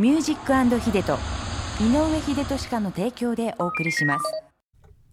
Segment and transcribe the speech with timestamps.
[0.00, 0.36] ミュージッ
[0.70, 1.18] クヒデと
[1.78, 4.24] 井上秀俊家の提供でお送りします。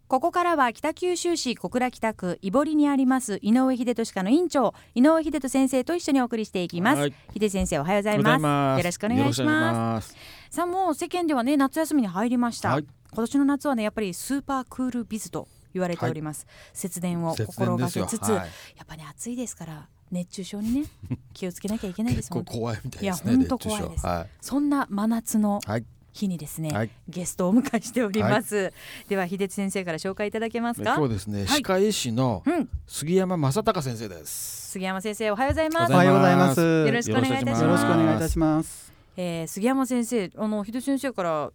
[0.08, 7.14] ここからは北九州市小倉北区井堀にあります井上秀俊家の院長井上秀俊先生と一緒にお送りしていきます、はい。
[7.38, 8.80] 秀先生おはようございます。
[8.80, 10.16] よろしくお願いします。
[10.50, 12.86] さあもう世間ではね夏休みに入りました、はい。
[13.12, 18.40] 今年の夏はねやっぱりスーパークールビズと言われております、節電を心がけつつ、はい
[18.78, 20.86] やっぱね暑いですから熱中症にね
[21.34, 23.32] 気をつけなきゃいけないです結構怖いみたいですね。
[23.32, 25.70] いや本当怖いですはそんな真夏のい。
[25.70, 25.86] はい。
[26.14, 28.74] 日にですね、はいゲストをお迎えしております、
[29.08, 30.96] では秀津先生から紹介いただけますか？
[30.98, 34.72] 今日ですね、はい歯科医師のうん杉山正隆先生です。
[34.72, 36.48] 杉山先生おはようございますおはようございま。
[36.48, 38.92] ますよろしくお願いいたしますよろしくお願いいたします。
[39.16, 41.52] えー、杉山先生あの秀津先生から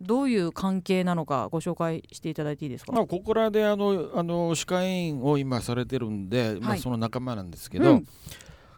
[0.00, 8.08] どういう関係なのかご紹介していただいていいですか、まあここらであのあの歯科医院を今されてるんで、まはいあその仲間なんですけど、うん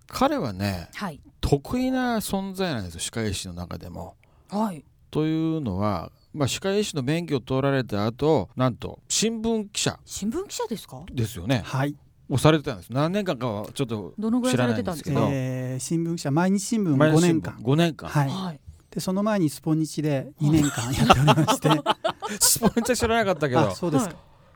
[0.09, 4.15] 彼はねはい得意な存在なんですよ歯科医師の中でも。
[4.49, 11.03] はいというのは、まあ歯科医師の免許を取られた後、なんと新聞記者新聞記者ですか？
[11.11, 11.63] ですよね。
[11.65, 11.97] はい、
[12.29, 12.93] をされてたんです。
[12.93, 15.11] 何年間かはちょっとどのぐらいされてたんですか？
[15.11, 17.55] 知らないんえー新聞記者毎日新聞5毎日新聞年間。
[17.63, 18.09] 5年間。
[18.11, 18.29] はい。
[18.29, 18.61] はい
[18.97, 21.69] でその前にスポニチで2年間やっておりまして、
[22.41, 23.61] スポンチは知らなかったけど。
[23.61, 24.15] あそうですか。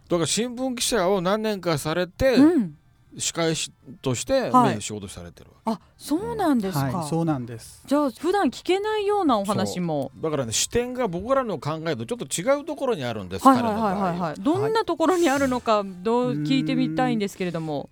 [0.08, 2.74] だから新聞記者を何年かされて、うん。
[3.18, 4.76] 司会師として、はい。
[4.76, 7.82] ね仕事されてるあそうなんですか、はい、そうなんです。
[7.84, 10.10] じゃあ普段聞けないようなお話も。
[10.16, 14.34] だからね視点が僕らの考えとちょっと違うところにあるんです、はいはいはいはいはい。
[14.42, 17.90] どんなところにあるのかどう聞いてみたいんですけれども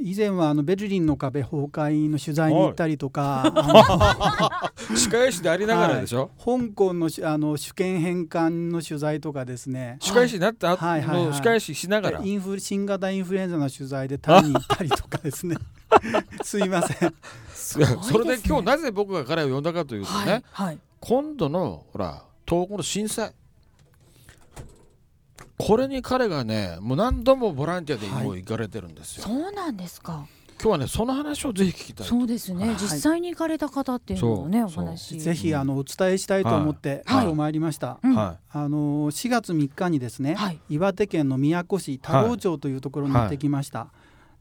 [0.00, 9.98] 以前はあのベルリンの壁崩壊の取材に行ったりとか、あの司会師でありながらでしょ、香港のしあの主権返還の取材とかですね。
[10.00, 11.02] 司会師になった後はい。
[11.02, 11.16] はい。
[11.16, 11.26] はい。
[11.26, 15.56] の司会師しながら、インフル新型インフルエンザの取材でタイに行ったりとかですね。
[16.42, 17.14] すいません。
[17.52, 20.68] それで今日なぜ僕が彼を呼んだかというとね、はい。
[20.68, 20.78] はい。
[21.00, 23.32] 今度のほら東北の震災
[25.58, 30.26] これに彼がねもう何度もボランティアでもう行かれてるんですよ、そうなんですか。
[30.58, 32.76] 今日はねその話をぜひ聞きたいそうですね、はい。
[32.76, 37.24] 実際に行かれた方っていうのをねお話ぜひあのお伝えしたいと思って、はい。
[37.24, 37.98] 今日参りました。
[38.02, 38.14] うん。
[38.14, 40.58] はあの4月3日にですね、はい。
[40.70, 43.88] 岩手県の宮古市田老町というところに行ってきました。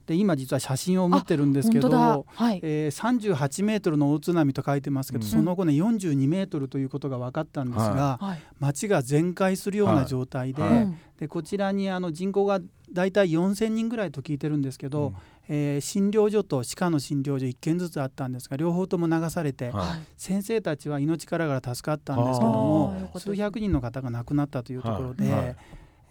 [0.05, 2.59] で今実は写真を持ってるんですけど、はい。
[2.61, 5.29] えー、38メートルの大津波と書いてますけど、うん。
[5.29, 8.41] その後ね42メートルということが分かったんですが、はい。
[8.59, 10.71] 町が全壊するような状態で,、はい。
[10.71, 10.97] うん。
[11.19, 12.59] でこちらにあの人口が
[12.91, 15.15] だいたい4000人ぐらいと聞いてるんですけど、うん。
[15.47, 19.71] えー診療所と歯科の診療所1軒ずつあったんですが両方とも流されて、
[20.17, 25.55] 先生たちは命からがら助かったんですけども数百人の方が亡くなったというところで、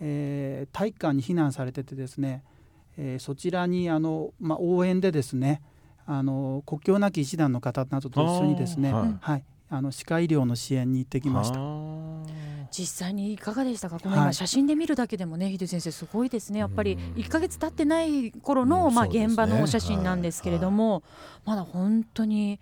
[0.01, 2.43] えー体育館に避難されててですね、
[2.97, 5.63] えーそちらにあの、まあ、応援でですね
[6.07, 9.17] あの国境なき医師団の方などと一緒にですね、はい。
[9.21, 11.59] はい、あの歯科医療の支援に行ってきました。
[12.71, 13.99] 実際にいかがでしたか？
[14.01, 16.59] このはい今写真で見るだけでもね秀先生すごいですね。
[16.59, 17.01] やっぱりうん。
[17.23, 19.27] 1ヶ月経ってない頃のまあうんそうですね。
[19.27, 21.03] 現場のお写真なんですけれども
[21.45, 22.61] まだ本当に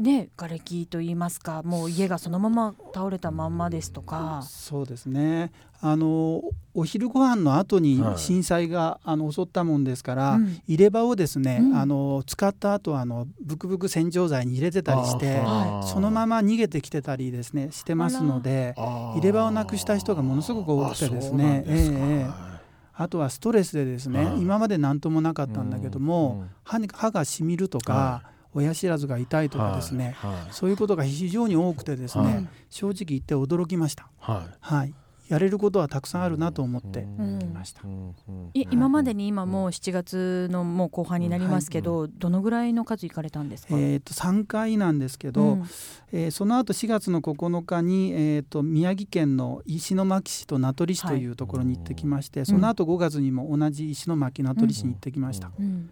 [0.00, 4.42] ね瓦礫といいますかもう家がそのまま倒れたまんまですとか。
[4.42, 5.52] そうですね。
[5.82, 6.42] あの
[6.74, 8.18] お昼ご飯の後にはい。
[8.18, 10.60] 震災が、あの襲ったもんですから、うん。
[10.66, 11.76] 入れ歯をですね、うん。
[11.76, 21.64] あの使った後あのブクブク洗浄剤に入れてたりしてはそのまま逃げてきてたりですねしてますので入れ歯をなくした人がものすごく多くてですね。
[21.66, 21.74] すか。
[21.74, 22.50] ええええ。
[22.94, 24.42] あとはストレスでですね、はい。
[24.42, 28.22] 今まで何ともなかったんだけども、歯に歯がしみるとか、は
[28.54, 30.42] 親知らずが痛いとかですね、はいはい。
[30.50, 32.48] そういうことが非常に多くてですね、はい。
[32.68, 34.08] 正直言って驚きました。
[34.18, 34.56] はい。
[34.60, 34.94] はい、
[35.28, 37.40] やれることはたくさんあるなと思ってうん。
[37.40, 37.82] いました。
[37.84, 43.76] うんうんい今までに今もう7月のもう後半になりますけどどのぐらいの数行かれたんですか？
[43.76, 45.60] えー、と3回なんですけど、うん。
[46.10, 55.52] えーその後4月の9日に、えー、と宮城県の石巻市と名取市というところに行ってきまして、その後5月にも同じ石巻名取市に行ってきました。
[55.56, 55.90] うん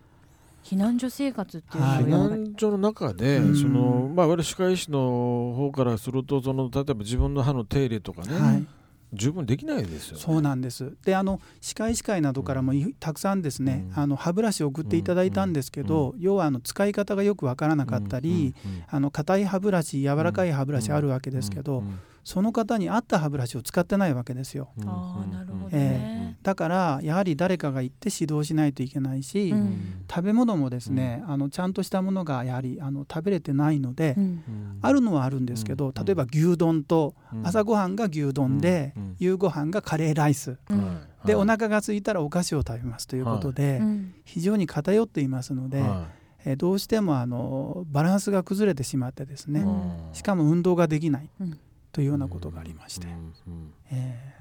[0.68, 2.04] 避難所生活っていうのをはい。
[2.04, 3.56] 避難所の中で、うん。
[3.56, 8.66] そのまあ我々歯科医師の方からするとその例えば自分の歯の手入れとかね、はい。
[9.14, 10.22] 十分できないですよ、ね。
[10.22, 10.92] そうなんです。
[11.02, 14.02] であの歯科医師会などからもいたくさんですね、うん。
[14.02, 24.68] あの歯ブラシを送っていただいたんですけど、要はあの使い方がよくわからなかったり、うんうんあの硬い歯ブラシ柔らかい歯ブラシあるわけですけど、うんその方に合った歯ブラシを使ってないわけですよ。
[24.76, 26.17] うんああなるほどえね、
[26.48, 30.04] だからやはり誰かが行って指導しないといけないし、うん。
[30.10, 34.24] 食べ物もですね、あのちゃんとしたものがやはりあの食べれてないので、うん。
[34.24, 36.04] うんあるのはあるんですけど、うん。
[36.06, 37.46] 例えば牛丼とうん。
[37.46, 39.16] 朝ごはんが牛丼で、うん。
[39.18, 40.56] 夕ごはんがカレーライス。
[40.70, 41.00] うん。
[41.26, 41.42] で、はい。
[41.42, 46.06] お腹が空いたらお菓子を食べますということで、うん非常に偏っていますので、は
[46.46, 50.14] えーどうしてもあのバランスが崩れてしまってですね、うん。
[50.14, 51.28] しかも運動ができない。
[51.42, 51.58] うん
[51.92, 53.06] というようなことがありまして、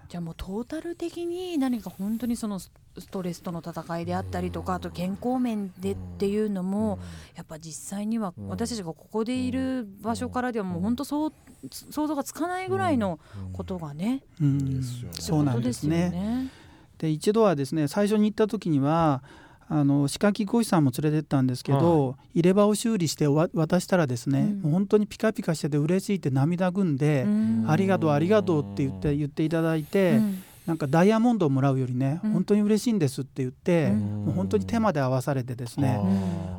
[0.09, 6.99] じゃあもうトータル的に何か本当にそのスストレスとの戦いであったりとかあと健康面でっていうのも
[7.35, 8.47] やっぱ実際にはうん。
[8.47, 11.33] 私たちがここでいる場所からではもう本当そう
[11.69, 13.19] 想像がつかないぐらいの
[13.53, 14.77] ことがねーうん。
[14.77, 15.13] ですよね。
[15.19, 16.50] そうなんですね。
[16.97, 19.21] で一度はですね最初に行った時には
[19.69, 24.61] あの歯科技講師さんも連れてったんですけど、入れ歯を修理してわ渡したらですね、うん。
[24.61, 27.65] もう本当にピカピカしてて嬉しいって涙ぐんで、うん。
[27.67, 30.43] ありがとうありがとうって言って言っていただいて、うん。
[30.65, 32.31] なんかダイヤモンドをもらうよりね、うん。
[32.31, 34.25] 本当に嬉しいんですって言って、うん。
[34.25, 35.99] もう本当に手まで合わされてですね、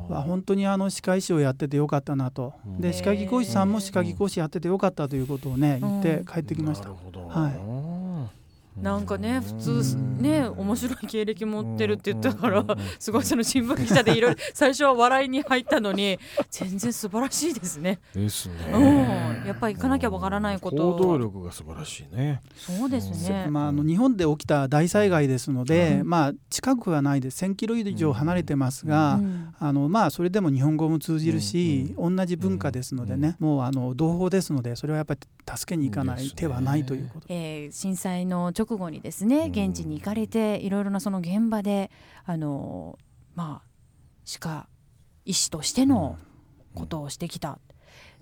[0.09, 0.15] うん。
[0.15, 2.81] わ本当にあの歯科医師をやっててよかったなと、うん。
[2.81, 6.85] で歯科技講師さんも歯科技講師やっててよかったということをね言って帰ってきました。
[6.85, 7.27] なるほど。
[7.27, 7.78] はい
[8.81, 12.65] なんかね普通うんね面白い経歴持ってるって言ったから
[12.99, 17.99] すごいその新聞記者でいろいろ 最初は笑いに入ったのに全然素晴らしいですね。
[18.13, 18.81] ですうん。
[18.81, 19.43] ね。
[19.47, 20.89] やっぱり行かなきゃわからないこと。
[20.89, 22.41] を行動力が素晴らしいね。
[22.55, 23.47] そうですね。
[23.49, 26.09] まあ、あの日本で起きた大災害ですので、うん。
[26.09, 27.43] まあ、近くはないです。
[27.45, 35.19] 1,000キロ以上離れてますが、うんあのまあ、それでも日本語も通じるし、同じ文化ですのでね、もうあの同胞ですのでそれはやっぱり
[35.57, 37.25] 助けに行かない手はないということ。
[37.29, 41.91] えー震災の直後にですね現地に行かれていろいろなその現場で
[42.25, 42.97] あの
[43.35, 43.67] まあ
[44.25, 44.67] 歯科
[45.25, 46.17] 医師としての
[46.75, 47.59] ことをしてきた。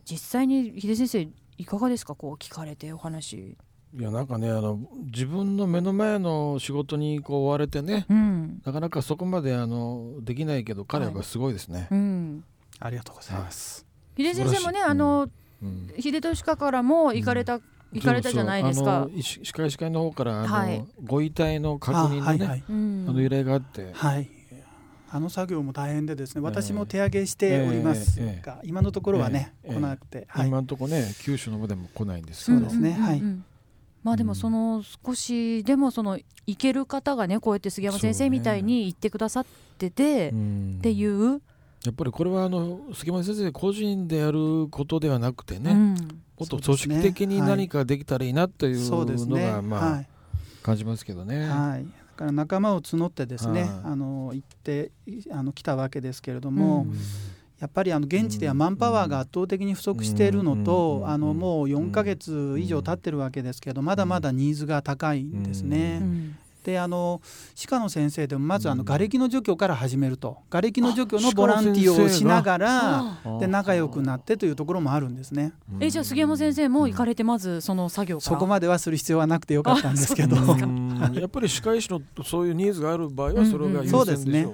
[0.10, 1.28] 実際に秀先生
[1.58, 2.16] いかがですか？
[2.16, 3.58] こう聞かれてお話。
[3.98, 8.62] いやなんかねあの自分の目の前の仕事にこう追われてねうん。
[8.66, 11.88] なかなかそこまであのできないけど彼はすごいですね。
[11.92, 12.44] うん、
[12.80, 13.86] ありがとうございます。
[14.18, 15.30] 秀先生もねあの
[15.62, 15.94] うん。
[16.00, 17.60] 秀俊科からも行かれた、
[17.94, 19.08] 行かれたじゃないですか。
[19.22, 20.86] 歯科医師会の方からあの、はい。
[21.04, 22.64] ご遺体の確認のねあ,、あはいはい。
[22.70, 23.06] うん。
[23.06, 24.30] の依頼があって、はい。
[25.10, 26.42] あの作業も大変でですね。
[26.42, 33.04] 私も手上げしておりますえええが、今のところはね、ええ来なくて、はい、今のところね九州の方でも来ないんですけど、そうですねんんんん。
[33.04, 33.24] はい。
[34.04, 39.46] まあでもその少しでもその行ける方がねこうやって杉山先生みたいに言ってくださっ
[39.78, 40.76] てて、うん。
[40.80, 41.42] っていう、
[41.88, 45.96] やっぱりこれはあの杉山先生個人でやることではなくてね、うん。
[46.38, 49.48] もっと組織的に何かできたらいいなっていうそうですね。
[49.48, 50.08] のがまあはい。
[50.62, 51.48] 感じますけどね。
[51.48, 53.70] はい、だから仲間を募ってですね、はい。
[53.86, 56.98] あの行っていあの来たわけですけれども、うん。
[57.60, 61.10] やっぱりあの現地ではマンパワーが圧倒的に不足しているのと、うん。
[61.10, 66.02] あのもう4ヶ月以上経ってるわけですけどまだまだニーズが高いんですね。
[66.68, 67.22] うんであの
[67.56, 68.86] 歯科の先生でもまずあのうん。
[68.86, 70.40] 瓦礫の除去から始めると。
[70.50, 75.54] 瓦礫の除去のボランティアをしながらで仲良くなってというところもあるんですね。
[75.80, 78.36] えじゃあ杉山先生も行かれてまずその作業から。
[78.36, 80.36] そこまではする必要はなくてよかったんですけど
[81.14, 84.46] やっぱり歯科医師のそういうニーズがある場合はそれが優そうです先でし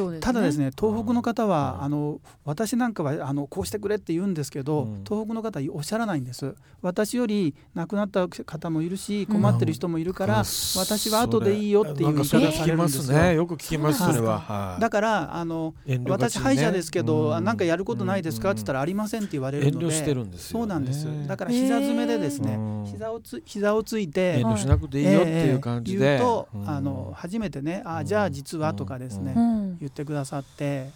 [0.00, 0.20] ょうね。
[0.20, 5.04] ただですね東北の方は、うんあの私なんかはあのこうしてくれって言うんですけど、うん。
[5.04, 6.54] 東北の方はおっしゃらないんです。
[6.82, 10.44] 私より亡くなった方もいるし困ってる人もいるから、うん。
[10.44, 13.18] 私は後でいいよっていう言い方され聞きまるんですすよ。
[13.18, 13.34] ね。
[13.34, 14.14] よく聞きますはい。
[14.14, 14.38] それは。
[14.40, 14.80] はい。
[14.80, 15.74] だからあの
[16.08, 20.62] 私歯医者ですけど、なんかやることないですかって言ったらありませんって言われるので遠慮してるんですよね。
[20.62, 21.06] そうなんです。
[21.26, 26.12] だから膝詰めでですね、うん膝をつ膝をついて遠慮しなくていいよっていう感じで。
[26.12, 26.68] ええ言うと、うん。
[26.68, 29.78] あの初めてねあじゃあ実はとかですね、うん。
[29.78, 30.90] 言ってくださって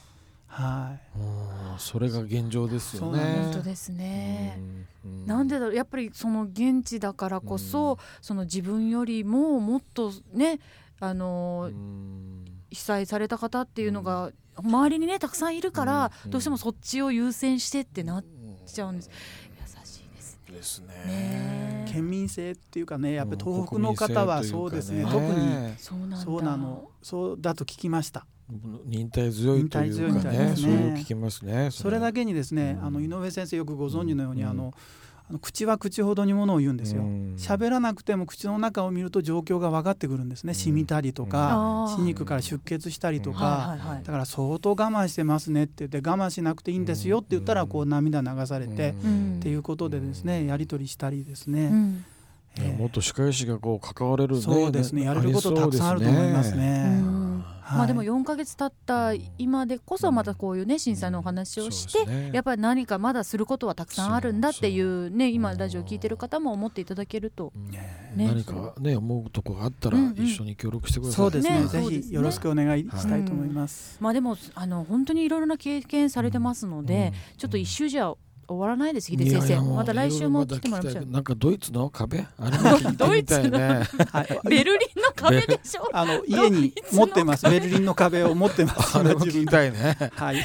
[0.46, 1.18] はい。
[1.18, 1.78] うん。
[1.78, 3.42] それが現状ですよそうなんね。
[3.44, 4.58] 本当ですね。
[5.04, 5.26] うん。
[5.26, 10.60] なんでだろうやっぱりその現地だからこそ、その自分よりももっとね
[11.00, 12.44] あのうん。
[12.70, 16.30] 被災された方っていうのが周りにねたくさんいるから、うん。
[16.30, 18.24] どうしてもそっちを優先してってなっ
[18.66, 19.10] ちゃうんです
[20.54, 21.84] ですね。
[21.92, 25.04] 県民性っていうかねやっぱりうん東北の方はそうですね。
[25.04, 26.16] 特にそうなんだ。
[26.16, 26.90] そうなの。
[27.02, 28.26] そうだと聞きました。
[28.84, 30.72] 忍耐強いというかね、そうですね。
[30.72, 31.70] いう聞きますね。
[31.70, 31.98] それ。
[31.98, 32.86] だけにですね、うん。
[32.86, 34.48] あの井上先生よくご存知のように、うん。
[34.50, 34.74] あの
[35.26, 37.02] あの口は口ほどにものを言うんですよ。
[37.02, 37.34] うん。
[37.38, 40.50] 喋らなくても口の中を見ると状況が分かってくるんですね。
[40.50, 40.54] うん。
[40.54, 44.02] 染みたりとか、歯肉から出血したりとか、はいはいはい。
[44.04, 49.36] だから相当我慢してますねって言って我慢しなくていいんですよって言ったらこう涙流されて、うん。
[49.38, 52.04] っていうことでですねやり取りしたりですね、うん。
[52.58, 54.42] いやもっと歯科医師がこう関われるね。
[54.42, 55.04] そうですね。
[55.04, 57.13] やれることたくさんあると思いますうね。
[57.64, 57.78] んはい。
[57.78, 68.12] まあでも4ヶ月経った今でこそまたこういうね震災のお話をして、やっぱり何かまだすることはたくさんあるんだっていうね今ラジオ聞いてる方も思っていただけるとね。
[68.16, 68.26] ね。
[68.26, 70.14] 何かね思うとこがあったらうんうん。
[70.24, 71.16] 一緒に協力してください。
[71.16, 71.60] そうですね。
[71.60, 71.66] ね。
[71.66, 72.08] ぜそうですね。
[72.08, 73.96] ひよろしくお願いしたいと思います。
[74.00, 78.14] まあでもあの本当にいろいろな経験されてますので、ちょっと一周じゃ
[78.46, 79.38] 終わらないです秀先生。
[79.38, 82.26] いやいやもうまた来週も来てもらいましょうなんかドイツの壁？
[82.38, 83.82] あれも聞いてみたいね。
[84.12, 84.93] はい、ベルリンの
[85.24, 85.88] 壁でしょ？
[85.92, 87.48] あの家に持ってます。
[87.48, 88.98] ベルリンの壁を持ってます。
[88.98, 89.96] あれも聞きたいね。
[90.14, 90.36] はい。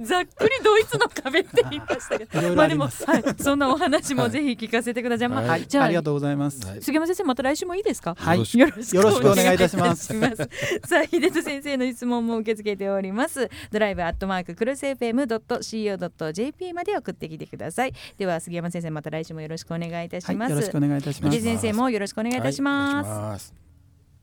[0.00, 2.54] ざっくりドイツの壁って言いましたけど。
[2.54, 6.66] まあでも、はい、そんなお話もぜひ聞かせてください、まあはいじゃあありがとうございます。
[6.66, 6.82] はい。
[6.82, 8.14] 杉山先生また来週もいいですか？
[8.18, 8.38] はい。
[8.38, 10.08] よろしくお願いいたします。
[10.86, 13.50] さあ秀人先生の質問も受け付けております。
[13.70, 17.92] ドライブアットマーククルス FM.co.jp まで送ってきてください。
[18.16, 21.36] では杉山先生また来週もよろしくお願いいたしはいます、よろしくお願いいたします。
[21.36, 23.67] 秀先生もよろしくお願いいたします、はいお願いします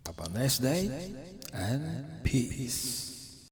[0.05, 0.91] Have a nice day
[1.53, 3.04] and peace.